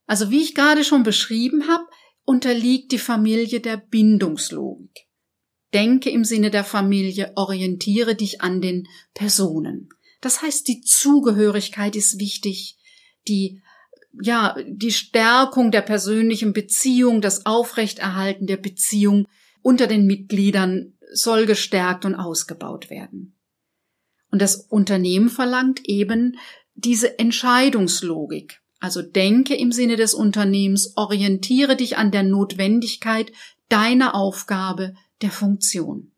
Also 0.06 0.30
wie 0.30 0.42
ich 0.42 0.54
gerade 0.54 0.84
schon 0.84 1.04
beschrieben 1.04 1.68
habe, 1.68 1.86
unterliegt 2.30 2.92
die 2.92 2.98
Familie 2.98 3.58
der 3.58 3.76
Bindungslogik. 3.76 5.08
Denke 5.74 6.10
im 6.10 6.22
Sinne 6.22 6.52
der 6.52 6.62
Familie, 6.62 7.32
orientiere 7.34 8.14
dich 8.14 8.40
an 8.40 8.60
den 8.60 8.86
Personen. 9.14 9.88
Das 10.20 10.40
heißt, 10.40 10.68
die 10.68 10.80
Zugehörigkeit 10.80 11.96
ist 11.96 12.20
wichtig, 12.20 12.78
die 13.26 13.60
ja, 14.22 14.54
die 14.64 14.92
Stärkung 14.92 15.72
der 15.72 15.80
persönlichen 15.80 16.52
Beziehung, 16.52 17.20
das 17.20 17.46
Aufrechterhalten 17.46 18.46
der 18.46 18.58
Beziehung 18.58 19.26
unter 19.60 19.88
den 19.88 20.06
Mitgliedern 20.06 20.94
soll 21.12 21.46
gestärkt 21.46 22.04
und 22.04 22.14
ausgebaut 22.14 22.90
werden. 22.90 23.36
Und 24.30 24.40
das 24.40 24.54
Unternehmen 24.68 25.30
verlangt 25.30 25.80
eben 25.84 26.38
diese 26.74 27.18
Entscheidungslogik. 27.18 28.60
Also 28.80 29.02
denke 29.02 29.54
im 29.54 29.72
Sinne 29.72 29.96
des 29.96 30.14
Unternehmens, 30.14 30.94
orientiere 30.96 31.76
dich 31.76 31.98
an 31.98 32.10
der 32.10 32.22
Notwendigkeit 32.22 33.30
deiner 33.68 34.14
Aufgabe, 34.14 34.94
der 35.20 35.30
Funktion. 35.30 36.12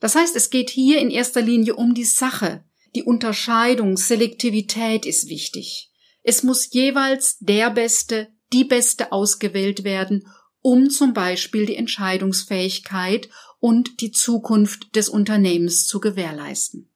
Das 0.00 0.14
heißt, 0.14 0.34
es 0.34 0.50
geht 0.50 0.70
hier 0.70 0.98
in 0.98 1.10
erster 1.10 1.42
Linie 1.42 1.76
um 1.76 1.94
die 1.94 2.04
Sache. 2.04 2.64
Die 2.94 3.02
Unterscheidung, 3.02 3.98
Selektivität 3.98 5.04
ist 5.04 5.28
wichtig. 5.28 5.90
Es 6.22 6.42
muss 6.42 6.72
jeweils 6.72 7.38
der 7.38 7.70
Beste, 7.70 8.28
die 8.52 8.64
Beste 8.64 9.12
ausgewählt 9.12 9.84
werden, 9.84 10.26
um 10.62 10.90
zum 10.90 11.12
Beispiel 11.12 11.66
die 11.66 11.76
Entscheidungsfähigkeit 11.76 13.28
und 13.60 14.00
die 14.00 14.10
Zukunft 14.10 14.96
des 14.96 15.08
Unternehmens 15.08 15.86
zu 15.86 16.00
gewährleisten. 16.00 16.90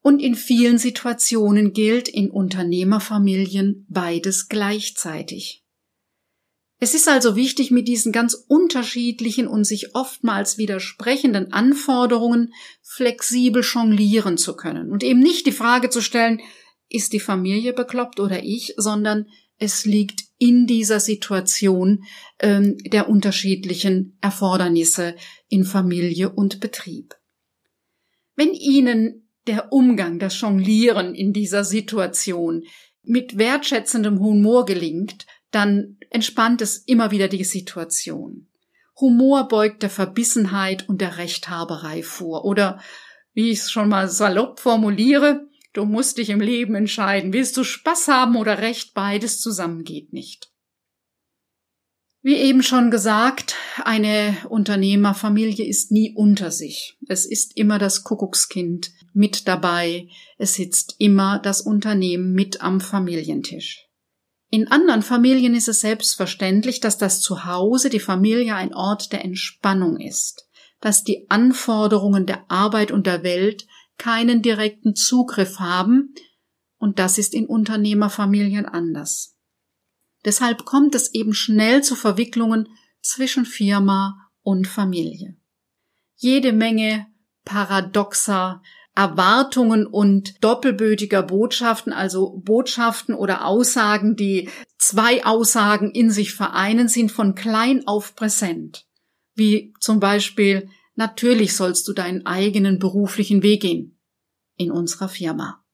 Und 0.00 0.20
in 0.20 0.34
vielen 0.34 0.78
Situationen 0.78 1.72
gilt 1.72 2.08
in 2.08 2.30
Unternehmerfamilien 2.30 3.86
beides 3.88 4.48
gleichzeitig. 4.48 5.64
Es 6.80 6.94
ist 6.94 7.08
also 7.08 7.34
wichtig, 7.34 7.72
mit 7.72 7.88
diesen 7.88 8.12
ganz 8.12 8.34
unterschiedlichen 8.34 9.48
und 9.48 9.64
sich 9.64 9.96
oftmals 9.96 10.58
widersprechenden 10.58 11.52
Anforderungen 11.52 12.54
flexibel 12.82 13.62
jonglieren 13.62 14.38
zu 14.38 14.54
können 14.54 14.92
und 14.92 15.02
eben 15.02 15.18
nicht 15.18 15.46
die 15.46 15.52
Frage 15.52 15.90
zu 15.90 16.00
stellen, 16.00 16.40
ist 16.88 17.12
die 17.12 17.20
Familie 17.20 17.72
bekloppt 17.72 18.20
oder 18.20 18.42
ich, 18.44 18.74
sondern 18.76 19.26
es 19.58 19.84
liegt 19.84 20.22
in 20.38 20.68
dieser 20.68 21.00
Situation 21.00 22.04
ähm, 22.38 22.78
der 22.78 23.08
unterschiedlichen 23.08 24.16
Erfordernisse 24.20 25.16
in 25.48 25.64
Familie 25.64 26.30
und 26.30 26.60
Betrieb. 26.60 27.16
Wenn 28.36 28.54
Ihnen 28.54 29.27
der 29.48 29.72
Umgang, 29.72 30.18
das 30.18 30.40
Jonglieren 30.40 31.14
in 31.14 31.32
dieser 31.32 31.64
Situation 31.64 32.62
mit 33.02 33.38
wertschätzendem 33.38 34.20
Humor 34.20 34.66
gelingt, 34.66 35.26
dann 35.50 35.96
entspannt 36.10 36.60
es 36.60 36.76
immer 36.76 37.10
wieder 37.10 37.28
die 37.28 37.44
Situation. 37.44 38.48
Humor 39.00 39.48
beugt 39.48 39.82
der 39.82 39.90
Verbissenheit 39.90 40.88
und 40.88 41.00
der 41.00 41.18
Rechthaberei 41.18 42.02
vor. 42.02 42.44
Oder, 42.44 42.80
wie 43.32 43.50
ich 43.50 43.60
es 43.60 43.70
schon 43.70 43.88
mal 43.88 44.08
salopp 44.08 44.60
formuliere, 44.60 45.46
du 45.72 45.84
musst 45.84 46.18
dich 46.18 46.30
im 46.30 46.40
Leben 46.40 46.74
entscheiden. 46.74 47.32
Willst 47.32 47.56
du 47.56 47.64
Spaß 47.64 48.08
haben 48.08 48.36
oder 48.36 48.58
Recht? 48.58 48.94
Beides 48.94 49.40
zusammen 49.40 49.84
geht 49.84 50.12
nicht. 50.12 50.47
Wie 52.28 52.36
eben 52.36 52.62
schon 52.62 52.90
gesagt, 52.90 53.56
eine 53.84 54.36
Unternehmerfamilie 54.50 55.64
ist 55.64 55.90
nie 55.90 56.12
unter 56.14 56.50
sich. 56.50 56.98
Es 57.08 57.24
ist 57.24 57.56
immer 57.56 57.78
das 57.78 58.04
Kuckuckskind 58.04 58.90
mit 59.14 59.48
dabei. 59.48 60.08
Es 60.36 60.52
sitzt 60.52 60.96
immer 60.98 61.38
das 61.38 61.62
Unternehmen 61.62 62.34
mit 62.34 62.60
am 62.60 62.82
Familientisch. 62.82 63.86
In 64.50 64.68
anderen 64.68 65.00
Familien 65.00 65.54
ist 65.54 65.68
es 65.68 65.80
selbstverständlich, 65.80 66.80
dass 66.80 66.98
das 66.98 67.22
Zuhause, 67.22 67.88
die 67.88 67.98
Familie 67.98 68.56
ein 68.56 68.74
Ort 68.74 69.10
der 69.14 69.24
Entspannung 69.24 69.98
ist, 69.98 70.50
dass 70.82 71.04
die 71.04 71.30
Anforderungen 71.30 72.26
der 72.26 72.50
Arbeit 72.50 72.90
und 72.90 73.06
der 73.06 73.22
Welt 73.22 73.66
keinen 73.96 74.42
direkten 74.42 74.94
Zugriff 74.94 75.60
haben, 75.60 76.12
und 76.76 76.98
das 76.98 77.16
ist 77.16 77.32
in 77.32 77.46
Unternehmerfamilien 77.46 78.66
anders. 78.66 79.37
Deshalb 80.24 80.64
kommt 80.64 80.94
es 80.94 81.14
eben 81.14 81.32
schnell 81.32 81.82
zu 81.82 81.94
Verwicklungen 81.94 82.68
zwischen 83.02 83.44
Firma 83.44 84.30
und 84.42 84.66
Familie. 84.66 85.36
Jede 86.16 86.52
Menge 86.52 87.06
paradoxer 87.44 88.62
Erwartungen 88.94 89.86
und 89.86 90.42
doppelbötiger 90.42 91.22
Botschaften, 91.22 91.92
also 91.92 92.42
Botschaften 92.44 93.14
oder 93.14 93.46
Aussagen, 93.46 94.16
die 94.16 94.50
zwei 94.76 95.24
Aussagen 95.24 95.92
in 95.92 96.10
sich 96.10 96.34
vereinen, 96.34 96.88
sind 96.88 97.12
von 97.12 97.36
klein 97.36 97.86
auf 97.86 98.16
präsent. 98.16 98.86
Wie 99.36 99.72
zum 99.78 100.00
Beispiel, 100.00 100.68
natürlich 100.96 101.54
sollst 101.54 101.86
du 101.86 101.92
deinen 101.92 102.26
eigenen 102.26 102.80
beruflichen 102.80 103.44
Weg 103.44 103.62
gehen 103.62 104.00
in 104.56 104.72
unserer 104.72 105.08
Firma. 105.08 105.64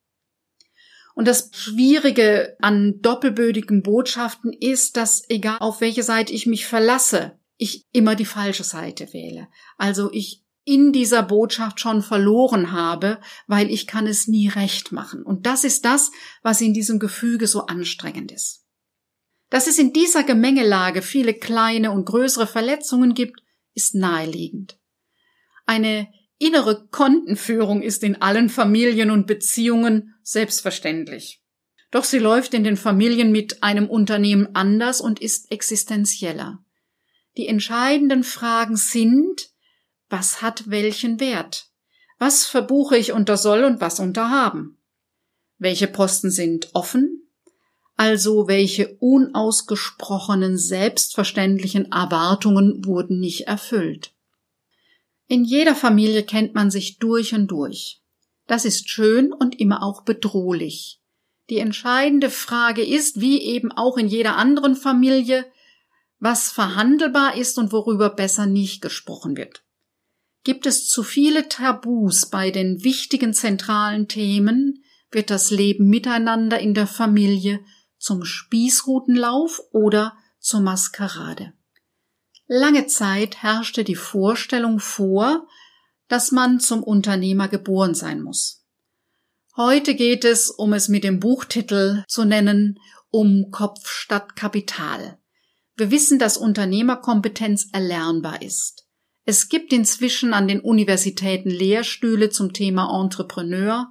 Und 1.15 1.27
das 1.27 1.49
Schwierige 1.53 2.57
an 2.59 3.01
doppelbödigen 3.01 3.81
Botschaften 3.81 4.51
ist, 4.51 4.97
dass 4.97 5.27
egal 5.29 5.57
auf 5.59 5.81
welche 5.81 6.03
Seite 6.03 6.33
ich 6.33 6.45
mich 6.45 6.67
verlasse, 6.67 7.39
ich 7.57 7.87
immer 7.93 8.15
die 8.15 8.25
falsche 8.25 8.65
Seite 8.65 9.11
wähle. 9.13 9.47
Also 9.77 10.11
ich 10.11 10.43
in 10.65 10.91
dieser 10.91 11.23
Botschaft 11.23 11.79
schon 11.79 12.01
verloren 12.01 12.73
habe, 12.73 13.21
weil 13.47 13.71
ich 13.71 13.87
kann 13.87 14.07
es 14.07 14.27
nie 14.27 14.49
recht 14.49 14.91
machen. 14.91 15.23
Und 15.23 15.45
das 15.45 15.63
ist 15.63 15.85
das, 15.85 16.11
was 16.43 16.59
in 16.59 16.73
diesem 16.73 16.99
Gefüge 16.99 17.47
so 17.47 17.67
anstrengend 17.67 18.31
ist. 18.31 18.65
Dass 19.49 19.67
es 19.67 19.79
in 19.79 19.93
dieser 19.93 20.23
Gemengelage 20.23 21.01
viele 21.01 21.33
kleine 21.33 21.91
und 21.91 22.05
größere 22.05 22.47
Verletzungen 22.47 23.13
gibt, 23.13 23.41
ist 23.73 23.95
naheliegend. 23.95 24.77
Eine 25.65 26.11
innere 26.37 26.87
Kontenführung 26.87 27.81
ist 27.81 28.03
in 28.03 28.21
allen 28.21 28.49
Familien 28.49 29.11
und 29.11 29.27
Beziehungen 29.27 30.15
selbstverständlich. 30.23 31.41
Doch 31.91 32.03
sie 32.03 32.19
läuft 32.19 32.53
in 32.53 32.63
den 32.63 32.77
Familien 32.77 33.31
mit 33.31 33.63
einem 33.63 33.89
Unternehmen 33.89 34.49
anders 34.53 34.99
und 34.99 35.21
ist 35.21 35.51
existenzieller. 35.51 36.59
Die 37.37 37.47
entscheidenden 37.47 38.23
Fragen 38.23 38.75
sind, 38.75 39.49
was 40.09 40.41
hat 40.41 40.69
welchen 40.69 41.19
Wert? 41.19 41.67
Was 42.17 42.45
verbuche 42.45 42.97
ich 42.97 43.11
unter 43.11 43.37
soll 43.37 43.63
und 43.63 43.81
was 43.81 43.99
unter 43.99 44.29
haben? 44.29 44.77
Welche 45.57 45.87
Posten 45.87 46.31
sind 46.31 46.69
offen? 46.73 47.29
Also 47.97 48.47
welche 48.47 48.95
unausgesprochenen 48.97 50.57
selbstverständlichen 50.57 51.91
Erwartungen 51.91 52.85
wurden 52.85 53.19
nicht 53.19 53.47
erfüllt? 53.47 54.14
In 55.27 55.43
jeder 55.43 55.75
Familie 55.75 56.23
kennt 56.23 56.53
man 56.53 56.69
sich 56.69 56.97
durch 56.99 57.33
und 57.33 57.47
durch. 57.47 58.01
Das 58.47 58.65
ist 58.65 58.89
schön 58.89 59.33
und 59.33 59.59
immer 59.59 59.81
auch 59.81 60.03
bedrohlich. 60.03 61.01
Die 61.49 61.59
entscheidende 61.59 62.29
Frage 62.29 62.83
ist, 62.83 63.21
wie 63.21 63.41
eben 63.41 63.71
auch 63.71 63.97
in 63.97 64.07
jeder 64.07 64.35
anderen 64.35 64.75
Familie, 64.75 65.45
was 66.19 66.51
verhandelbar 66.51 67.37
ist 67.37 67.57
und 67.57 67.71
worüber 67.71 68.09
besser 68.09 68.45
nicht 68.45 68.81
gesprochen 68.81 69.37
wird. 69.37 69.63
Gibt 70.43 70.65
es 70.65 70.87
zu 70.87 71.03
viele 71.03 71.49
Tabus 71.49 72.27
bei 72.27 72.51
den 72.51 72.83
wichtigen 72.83 73.33
zentralen 73.33 74.07
Themen, 74.07 74.83
wird 75.11 75.29
das 75.29 75.49
Leben 75.49 75.87
miteinander 75.87 76.59
in 76.59 76.73
der 76.73 76.87
Familie 76.87 77.63
zum 77.97 78.23
Spießrutenlauf 78.23 79.61
oder 79.71 80.15
zur 80.39 80.61
Maskerade. 80.61 81.53
Lange 82.47 82.85
Zeit 82.85 83.41
herrschte 83.41 83.83
die 83.83 83.95
Vorstellung 83.95 84.79
vor, 84.79 85.47
dass 86.07 86.31
man 86.31 86.59
zum 86.59 86.83
Unternehmer 86.83 87.47
geboren 87.47 87.95
sein 87.95 88.21
muss. 88.21 88.63
Heute 89.57 89.95
geht 89.95 90.25
es, 90.25 90.49
um 90.51 90.73
es 90.73 90.87
mit 90.87 91.03
dem 91.03 91.19
Buchtitel 91.19 92.03
zu 92.07 92.23
nennen, 92.23 92.79
um 93.09 93.49
Kopf 93.51 93.89
statt 93.89 94.35
Kapital. 94.35 95.17
Wir 95.75 95.89
wissen, 95.89 96.19
dass 96.19 96.37
Unternehmerkompetenz 96.37 97.69
erlernbar 97.71 98.41
ist. 98.41 98.85
Es 99.23 99.49
gibt 99.49 99.73
inzwischen 99.73 100.33
an 100.33 100.47
den 100.47 100.59
Universitäten 100.59 101.49
Lehrstühle 101.49 102.29
zum 102.29 102.53
Thema 102.53 103.01
Entrepreneur. 103.01 103.87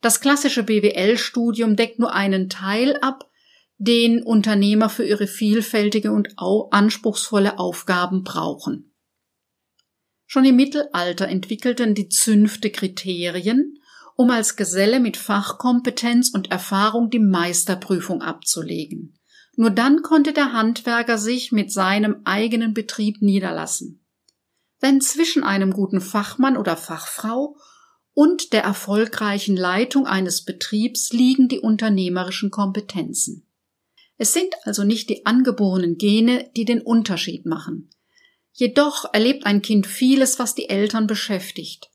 Das 0.00 0.20
klassische 0.20 0.64
BWL-Studium 0.64 1.76
deckt 1.76 2.00
nur 2.00 2.12
einen 2.12 2.48
Teil 2.48 2.96
ab, 3.00 3.30
den 3.78 4.22
Unternehmer 4.22 4.88
für 4.88 5.04
ihre 5.04 5.26
vielfältige 5.26 6.12
und 6.12 6.34
anspruchsvolle 6.38 7.58
Aufgaben 7.58 8.22
brauchen. 8.22 8.94
Schon 10.26 10.44
im 10.44 10.56
Mittelalter 10.56 11.28
entwickelten 11.28 11.94
die 11.94 12.08
Zünfte 12.08 12.70
Kriterien, 12.70 13.78
um 14.16 14.30
als 14.30 14.56
Geselle 14.56 14.98
mit 14.98 15.16
Fachkompetenz 15.16 16.30
und 16.30 16.50
Erfahrung 16.50 17.10
die 17.10 17.20
Meisterprüfung 17.20 18.22
abzulegen. 18.22 19.18
Nur 19.56 19.70
dann 19.70 20.02
konnte 20.02 20.32
der 20.32 20.52
Handwerker 20.52 21.18
sich 21.18 21.52
mit 21.52 21.70
seinem 21.72 22.22
eigenen 22.24 22.74
Betrieb 22.74 23.22
niederlassen. 23.22 24.04
Wenn 24.80 25.00
zwischen 25.00 25.44
einem 25.44 25.72
guten 25.72 26.00
Fachmann 26.00 26.56
oder 26.56 26.76
Fachfrau 26.76 27.56
und 28.12 28.52
der 28.52 28.64
erfolgreichen 28.64 29.56
Leitung 29.56 30.06
eines 30.06 30.44
Betriebs 30.44 31.12
liegen 31.12 31.48
die 31.48 31.60
unternehmerischen 31.60 32.50
Kompetenzen. 32.50 33.45
Es 34.18 34.32
sind 34.32 34.54
also 34.64 34.84
nicht 34.84 35.10
die 35.10 35.26
angeborenen 35.26 35.96
Gene, 35.96 36.50
die 36.56 36.64
den 36.64 36.80
Unterschied 36.80 37.46
machen. 37.46 37.90
Jedoch 38.52 39.04
erlebt 39.12 39.44
ein 39.44 39.60
Kind 39.60 39.86
vieles, 39.86 40.38
was 40.38 40.54
die 40.54 40.70
Eltern 40.70 41.06
beschäftigt. 41.06 41.90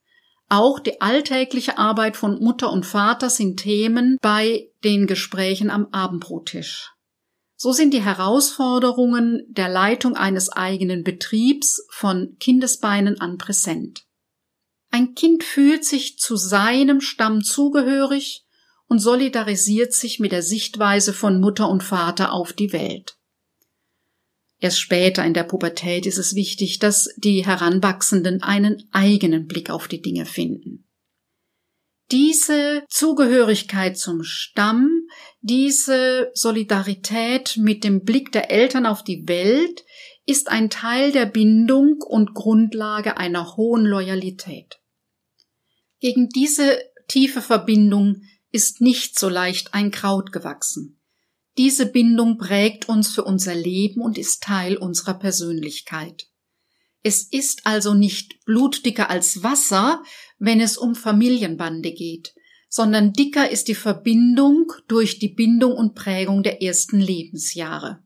Auch 0.47 0.79
die 0.79 1.01
alltägliche 1.01 1.77
Arbeit 1.77 2.17
von 2.17 2.43
Mutter 2.43 2.71
und 2.71 2.85
Vater 2.85 3.29
sind 3.29 3.61
Themen 3.61 4.17
bei 4.21 4.67
den 4.83 5.07
Gesprächen 5.07 5.69
am 5.69 5.87
Abendbrottisch. 5.91 6.91
So 7.55 7.71
sind 7.71 7.93
die 7.93 8.03
Herausforderungen 8.03 9.43
der 9.47 9.69
Leitung 9.69 10.15
eines 10.15 10.49
eigenen 10.49 11.03
Betriebs 11.03 11.85
von 11.91 12.35
Kindesbeinen 12.39 13.21
an 13.21 13.37
präsent. 13.37 14.03
Ein 14.91 15.15
Kind 15.15 15.43
fühlt 15.43 15.85
sich 15.85 16.17
zu 16.17 16.35
seinem 16.35 17.01
Stamm 17.01 17.43
zugehörig 17.43 18.45
und 18.91 18.99
solidarisiert 18.99 19.93
sich 19.93 20.19
mit 20.19 20.33
der 20.33 20.43
Sichtweise 20.43 21.13
von 21.13 21.39
Mutter 21.39 21.69
und 21.69 21.81
Vater 21.81 22.33
auf 22.33 22.51
die 22.51 22.73
Welt. 22.73 23.15
Erst 24.59 24.81
später 24.81 25.23
in 25.23 25.33
der 25.33 25.45
Pubertät 25.45 26.05
ist 26.05 26.17
es 26.17 26.35
wichtig, 26.35 26.77
dass 26.79 27.07
die 27.15 27.45
Heranwachsenden 27.45 28.43
einen 28.43 28.83
eigenen 28.91 29.47
Blick 29.47 29.69
auf 29.69 29.87
die 29.87 30.01
Dinge 30.01 30.25
finden. 30.25 30.89
Diese 32.11 32.83
Zugehörigkeit 32.89 33.97
zum 33.97 34.23
Stamm 34.23 35.07
diese 35.39 36.29
Solidarität 36.33 37.55
mit 37.55 37.85
dem 37.85 38.03
Blick 38.03 38.33
der 38.33 38.51
Eltern 38.51 38.85
auf 38.85 39.05
die 39.05 39.25
Welt 39.25 39.85
ist 40.25 40.49
ein 40.49 40.69
Teil 40.69 41.13
der 41.13 41.27
Bindung 41.27 42.01
und 42.05 42.33
Grundlage 42.33 43.15
einer 43.15 43.55
hohen 43.55 43.85
Loyalität. 43.85 44.81
Gegen 46.01 46.27
diese 46.27 46.77
tiefe 47.07 47.41
Verbindung 47.41 48.23
ist 48.51 48.81
nicht 48.81 49.17
so 49.19 49.29
leicht 49.29 49.73
ein 49.73 49.91
Kraut 49.91 50.31
gewachsen. 50.31 51.01
Diese 51.57 51.85
Bindung 51.85 52.37
prägt 52.37 52.87
uns 52.87 53.13
für 53.13 53.23
unser 53.23 53.55
Leben 53.55 54.01
und 54.01 54.17
ist 54.17 54.43
Teil 54.43 54.77
unserer 54.77 55.15
Persönlichkeit. 55.15 56.27
Es 57.03 57.23
ist 57.23 57.65
also 57.65 57.93
nicht 57.93 58.45
blutdicker 58.45 59.09
als 59.09 59.43
Wasser, 59.43 60.03
wenn 60.37 60.61
es 60.61 60.77
um 60.77 60.95
Familienbande 60.95 61.91
geht, 61.91 62.33
sondern 62.69 63.11
dicker 63.11 63.49
ist 63.49 63.67
die 63.67 63.75
Verbindung 63.75 64.71
durch 64.87 65.19
die 65.19 65.29
Bindung 65.29 65.73
und 65.73 65.95
Prägung 65.95 66.43
der 66.43 66.61
ersten 66.61 66.99
Lebensjahre. 66.99 68.03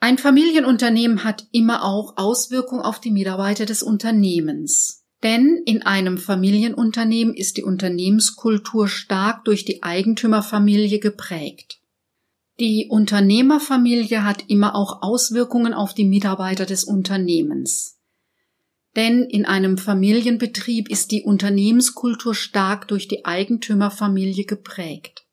Ein 0.00 0.18
Familienunternehmen 0.18 1.24
hat 1.24 1.48
immer 1.50 1.84
auch 1.84 2.16
Auswirkungen 2.16 2.82
auf 2.82 3.00
die 3.00 3.10
Mitarbeiter 3.10 3.66
des 3.66 3.82
Unternehmens. 3.82 5.04
Denn 5.22 5.62
in 5.66 5.82
einem 5.82 6.18
Familienunternehmen 6.18 7.34
ist 7.34 7.56
die 7.56 7.64
Unternehmenskultur 7.64 8.88
stark 8.88 9.44
durch 9.44 9.64
die 9.64 9.82
Eigentümerfamilie 9.82 11.00
geprägt. 11.00 11.80
Die 12.60 12.86
Unternehmerfamilie 12.88 14.24
hat 14.24 14.44
immer 14.48 14.74
auch 14.74 15.02
Auswirkungen 15.02 15.74
auf 15.74 15.94
die 15.94 16.04
Mitarbeiter 16.04 16.66
des 16.66 16.84
Unternehmens 16.84 17.98
denn 18.98 19.22
in 19.22 19.44
einem 19.44 19.78
Familienbetrieb 19.78 20.90
ist 20.90 21.12
die 21.12 21.22
Unternehmenskultur 21.22 22.34
stark 22.34 22.88
durch 22.88 23.06
die 23.06 23.24
Eigentümerfamilie 23.24 24.44
geprägt. 24.44 25.24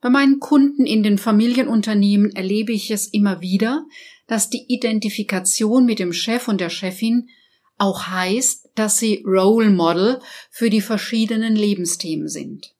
Bei 0.00 0.08
meinen 0.08 0.40
Kunden 0.40 0.86
in 0.86 1.02
den 1.02 1.18
Familienunternehmen 1.18 2.34
erlebe 2.34 2.72
ich 2.72 2.90
es 2.90 3.06
immer 3.06 3.42
wieder, 3.42 3.84
dass 4.26 4.48
die 4.48 4.64
Identifikation 4.68 5.84
mit 5.84 5.98
dem 5.98 6.14
Chef 6.14 6.48
und 6.48 6.58
der 6.58 6.70
Chefin 6.70 7.28
auch 7.76 8.06
heißt, 8.06 8.65
dass 8.78 8.98
sie 8.98 9.24
Role 9.26 9.70
Model 9.70 10.20
für 10.50 10.70
die 10.70 10.80
verschiedenen 10.80 11.56
Lebensthemen 11.56 12.28
sind. 12.28 12.74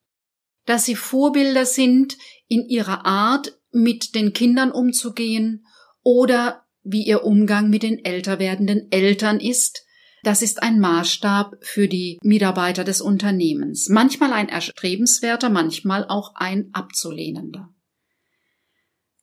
Dass 0.64 0.85
sie 0.85 0.96
Vorbilder 0.96 1.66
sind 1.66 2.16
in 2.48 2.68
ihrer 2.68 3.04
Art, 3.04 3.59
mit 3.72 4.14
den 4.14 4.32
Kindern 4.32 4.72
umzugehen 4.72 5.66
oder 6.02 6.64
wie 6.82 7.04
ihr 7.04 7.24
Umgang 7.24 7.68
mit 7.68 7.82
den 7.82 8.04
älter 8.04 8.38
werdenden 8.38 8.90
Eltern 8.90 9.38
ist, 9.38 9.85
das 10.22 10.42
ist 10.42 10.62
ein 10.62 10.80
Maßstab 10.80 11.56
für 11.61 11.87
die 11.87 12.18
Mitarbeiter 12.22 12.85
des 12.85 13.00
Unternehmens. 13.00 13.88
Manchmal 13.88 14.32
ein 14.32 14.48
erstrebenswerter, 14.48 15.50
manchmal 15.50 16.06
auch 16.09 16.35
ein 16.35 16.70
abzulehnender. 16.72 17.72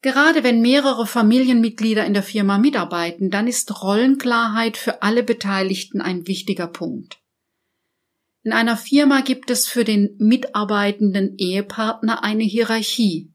Gerade 0.04 0.44
wenn 0.44 0.60
mehrere 0.62 1.08
Familienmitglieder 1.08 2.06
in 2.06 2.14
der 2.14 2.24
Firma 2.24 2.58
mitarbeiten, 2.58 3.30
dann 3.30 3.48
ist 3.48 3.82
Rollenklarheit 3.82 4.76
für 4.76 5.02
alle 5.02 5.24
Beteiligten 5.24 6.02
ein 6.02 6.28
wichtiger 6.28 6.68
Punkt. 6.68 7.22
In 8.44 8.52
einer 8.52 8.76
Firma 8.76 9.22
gibt 9.22 9.50
es 9.50 9.66
für 9.66 9.86
den 9.86 10.18
mitarbeitenden 10.20 11.38
Ehepartner 11.38 12.22
eine 12.22 12.44
Hierarchie, 12.44 13.32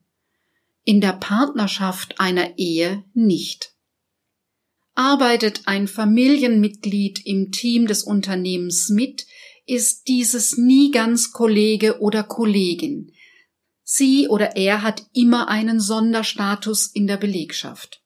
in 0.84 1.00
der 1.00 1.14
Partnerschaft 1.14 2.20
einer 2.20 2.58
Ehe 2.58 3.02
nicht. 3.14 3.72
Arbeitet 4.94 5.62
ein 5.64 5.88
Familienmitglied 5.88 7.24
im 7.24 7.50
Team 7.50 7.86
des 7.86 8.02
Unternehmens 8.02 8.90
mit, 8.90 9.26
ist 9.64 10.06
dieses 10.06 10.58
nie 10.58 10.90
ganz 10.90 11.32
Kollege 11.32 12.02
oder 12.02 12.24
Kollegin. 12.24 13.10
Sie 13.90 14.28
oder 14.28 14.54
er 14.54 14.82
hat 14.82 15.06
immer 15.14 15.48
einen 15.48 15.80
Sonderstatus 15.80 16.88
in 16.88 17.06
der 17.06 17.16
Belegschaft. 17.16 18.02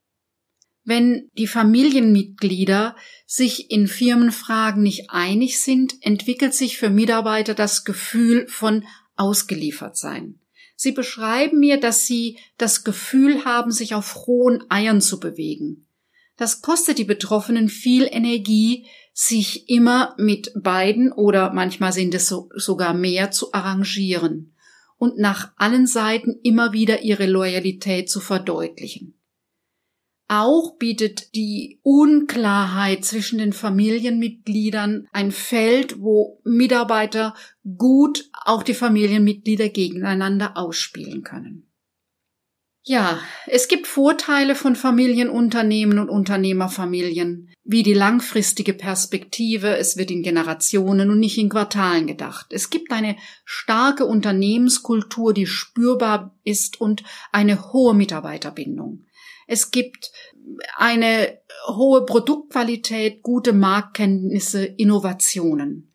Wenn 0.85 1.29
die 1.37 1.49
Familienmitglieder 1.49 2.95
sich 3.27 3.69
in 3.73 3.89
Firmenfragen 3.89 4.81
nicht 4.81 5.11
einig 5.11 5.59
sind, 5.61 5.95
entwickelt 6.01 6.55
sich 6.55 6.79
für 6.79 6.89
Mitarbeiter 6.89 7.55
das 7.55 7.85
Gefühl 7.85 8.47
von 8.47 8.85
ausgeliefert 9.17 9.97
sein. 9.97 10.39
Sie 10.77 10.93
beschreiben 10.93 11.59
mir, 11.59 11.81
dass 11.81 12.07
sie 12.07 12.39
das 12.59 12.85
Gefühl 12.85 13.45
haben, 13.45 13.73
sich 13.73 13.97
auf 13.97 14.15
hohen 14.27 14.63
Eiern 14.71 15.01
zu 15.01 15.19
bewegen. 15.19 15.89
Das 16.37 16.63
kostet 16.63 16.99
die 16.99 17.05
Betroffenen 17.05 17.69
viel 17.69 18.07
Energie, 18.09 18.87
sich 19.13 19.69
immer 19.69 20.15
mit 20.17 20.53
beiden 20.55 21.11
oder 21.11 21.53
manchmal 21.53 21.93
sind 21.93 22.15
es 22.15 22.29
so, 22.29 22.51
sogar 22.55 22.95
mehr 22.95 23.33
zu 23.33 23.53
arrangieren. 23.53 24.52
Und 25.03 25.19
nach 25.19 25.51
allen 25.57 25.89
Seiten 25.89 26.39
immer 26.45 26.73
wieder 26.73 27.03
ihre 27.03 27.27
Loyalität 27.27 28.09
zu 28.09 28.21
verdeutlichen. 28.21 29.21
Auch 30.29 30.77
bietet 30.79 31.35
die 31.35 31.81
Unklarheit 31.83 33.05
zwischen 33.05 33.39
den 33.41 33.53
Familienmitgliedern 33.53 35.09
ein 35.13 35.33
Feld, 35.33 36.01
wo 36.01 36.41
Mitarbeiter 36.45 37.35
gut 37.77 38.31
auch 38.45 38.63
die 38.63 38.75
Familienmitglieder 38.75 39.71
gegeneinander 39.71 40.57
ausspielen 40.57 41.25
können. 41.25 41.72
Ja, 42.85 43.21
es 43.47 43.69
gibt 43.69 43.87
Vorteile 43.87 44.57
von 44.57 44.75
Familienunternehmen 44.75 46.01
und 46.01 46.09
Unternehmerfamilien, 46.09 47.55
wie 47.63 47.85
die 47.85 47.95
langfristige 47.95 48.75
Perspektive, 48.75 49.77
es 49.77 49.97
wird 49.97 50.11
in 50.11 50.25
Generationen 50.25 51.11
und 51.11 51.21
nicht 51.21 51.39
in 51.39 51.49
Quartalen 51.49 52.09
gedacht. 52.09 52.47
Es 52.51 52.71
gibt 52.71 52.91
eine 52.91 53.17
starke 53.45 54.05
Unternehmenskultur, 54.05 55.33
die 55.33 55.47
spürbar 55.47 56.37
ist 56.43 56.81
und 56.81 57.05
eine 57.31 57.73
hohe 57.73 57.95
Mitarbeiterbindung. 57.95 59.05
Es 59.47 59.71
gibt 59.71 60.11
eine 60.77 61.39
hohe 61.69 62.05
Produktqualität, 62.05 63.23
gute 63.23 63.53
Marktkenntnisse, 63.53 64.65
Innovationen. 64.65 65.92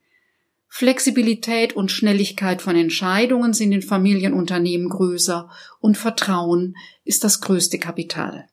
Flexibilität 0.77 1.73
und 1.73 1.91
Schnelligkeit 1.91 2.61
von 2.61 2.75
Entscheidungen 2.75 3.51
sind 3.53 3.71
in 3.71 3.81
Familienunternehmen 3.81 4.89
größer 4.89 5.49
und 5.79 5.97
Vertrauen 5.97 6.75
ist 7.03 7.23
das 7.23 7.41
größte 7.41 7.79
Kapital. 7.79 8.47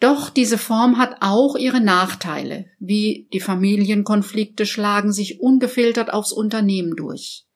Doch 0.00 0.28
diese 0.28 0.58
Form 0.58 0.98
hat 0.98 1.16
auch 1.20 1.56
ihre 1.56 1.80
Nachteile, 1.80 2.66
wie 2.78 3.26
die 3.32 3.40
Familienkonflikte 3.40 4.66
schlagen 4.66 5.10
sich 5.10 5.40
ungefiltert 5.40 6.12
aufs 6.12 6.30
Unternehmen 6.30 6.94
durch. 6.94 7.46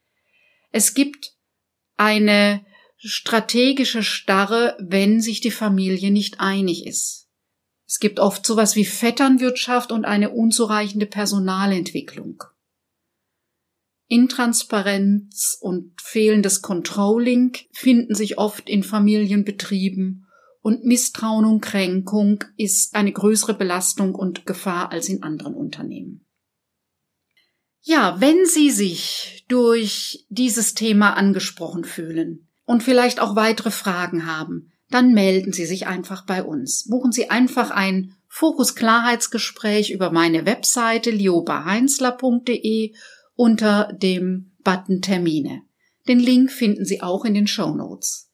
Es 0.70 0.94
gibt 0.94 1.34
eine 1.98 2.64
strategische 2.96 4.02
Starre, 4.02 4.78
wenn 4.80 5.20
sich 5.20 5.42
die 5.42 5.50
Familie 5.50 6.10
nicht 6.10 6.40
einig 6.40 6.86
ist. 6.86 7.28
Es 7.86 8.00
gibt 8.00 8.18
oft 8.18 8.46
sowas 8.46 8.76
wie 8.76 8.86
Vetternwirtschaft 8.86 9.92
und 9.92 10.06
eine 10.06 10.30
unzureichende 10.30 11.04
Personalentwicklung. 11.04 12.44
Intransparenz 14.12 15.56
und 15.58 15.98
fehlendes 16.02 16.60
Controlling 16.60 17.56
finden 17.72 18.14
sich 18.14 18.36
oft 18.36 18.68
in 18.68 18.82
Familienbetrieben 18.82 20.26
und 20.60 20.84
Misstrauen 20.84 21.46
und 21.46 21.62
Kränkung 21.62 22.44
ist 22.58 22.94
eine 22.94 23.10
größere 23.10 23.54
Belastung 23.54 24.14
und 24.14 24.44
Gefahr 24.44 24.92
als 24.92 25.08
in 25.08 25.22
anderen 25.22 25.54
Unternehmen. 25.54 26.26
Ja, 27.80 28.20
wenn 28.20 28.44
Sie 28.44 28.70
sich 28.70 29.46
durch 29.48 30.26
dieses 30.28 30.74
Thema 30.74 31.16
angesprochen 31.16 31.84
fühlen 31.84 32.48
und 32.66 32.82
vielleicht 32.82 33.18
auch 33.18 33.34
weitere 33.34 33.70
Fragen 33.70 34.26
haben, 34.26 34.72
dann 34.90 35.14
melden 35.14 35.54
Sie 35.54 35.64
sich 35.64 35.86
einfach 35.86 36.26
bei 36.26 36.44
uns. 36.44 36.86
Buchen 36.86 37.12
Sie 37.12 37.30
einfach 37.30 37.70
ein 37.70 38.14
Fokus-Klarheitsgespräch 38.28 39.90
über 39.90 40.12
meine 40.12 40.44
Webseite 40.44 41.10
liobaheinzler.de 41.10 42.92
unter 43.34 43.92
dem 43.92 44.52
Button 44.62 45.02
Termine. 45.02 45.62
Den 46.08 46.18
Link 46.18 46.50
finden 46.50 46.84
Sie 46.84 47.00
auch 47.00 47.24
in 47.24 47.34
den 47.34 47.46
Show 47.46 47.74
Notes. 47.74 48.30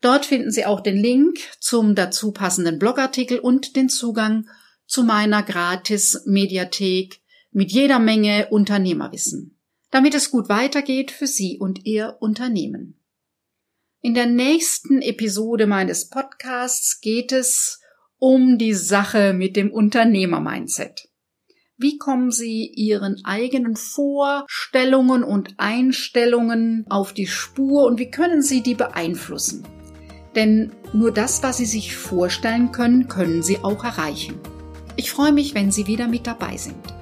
Dort 0.00 0.24
finden 0.26 0.50
Sie 0.50 0.64
auch 0.64 0.80
den 0.80 0.96
Link 0.96 1.38
zum 1.60 1.94
dazu 1.94 2.32
passenden 2.32 2.78
Blogartikel 2.78 3.38
und 3.38 3.76
den 3.76 3.88
Zugang 3.88 4.48
zu 4.86 5.04
meiner 5.04 5.42
gratis 5.42 6.22
Mediathek 6.26 7.20
mit 7.52 7.70
jeder 7.70 7.98
Menge 7.98 8.48
Unternehmerwissen, 8.50 9.58
damit 9.90 10.14
es 10.14 10.30
gut 10.30 10.48
weitergeht 10.48 11.10
für 11.10 11.26
Sie 11.26 11.58
und 11.58 11.84
Ihr 11.84 12.16
Unternehmen. 12.20 13.00
In 14.00 14.14
der 14.14 14.26
nächsten 14.26 15.02
Episode 15.02 15.66
meines 15.66 16.08
Podcasts 16.08 17.00
geht 17.00 17.32
es 17.32 17.80
um 18.16 18.56
die 18.56 18.72
Sache 18.72 19.34
mit 19.34 19.56
dem 19.56 19.70
Unternehmer-Mindset. 19.70 21.09
Wie 21.82 21.96
kommen 21.96 22.30
Sie 22.30 22.66
Ihren 22.66 23.24
eigenen 23.24 23.74
Vorstellungen 23.74 25.24
und 25.24 25.54
Einstellungen 25.56 26.84
auf 26.90 27.14
die 27.14 27.26
Spur 27.26 27.86
und 27.86 27.98
wie 27.98 28.10
können 28.10 28.42
Sie 28.42 28.62
die 28.62 28.74
beeinflussen? 28.74 29.62
Denn 30.34 30.72
nur 30.92 31.10
das, 31.10 31.42
was 31.42 31.56
Sie 31.56 31.64
sich 31.64 31.96
vorstellen 31.96 32.70
können, 32.70 33.08
können 33.08 33.42
Sie 33.42 33.60
auch 33.60 33.82
erreichen. 33.82 34.38
Ich 34.96 35.10
freue 35.10 35.32
mich, 35.32 35.54
wenn 35.54 35.70
Sie 35.70 35.86
wieder 35.86 36.06
mit 36.06 36.26
dabei 36.26 36.58
sind. 36.58 36.99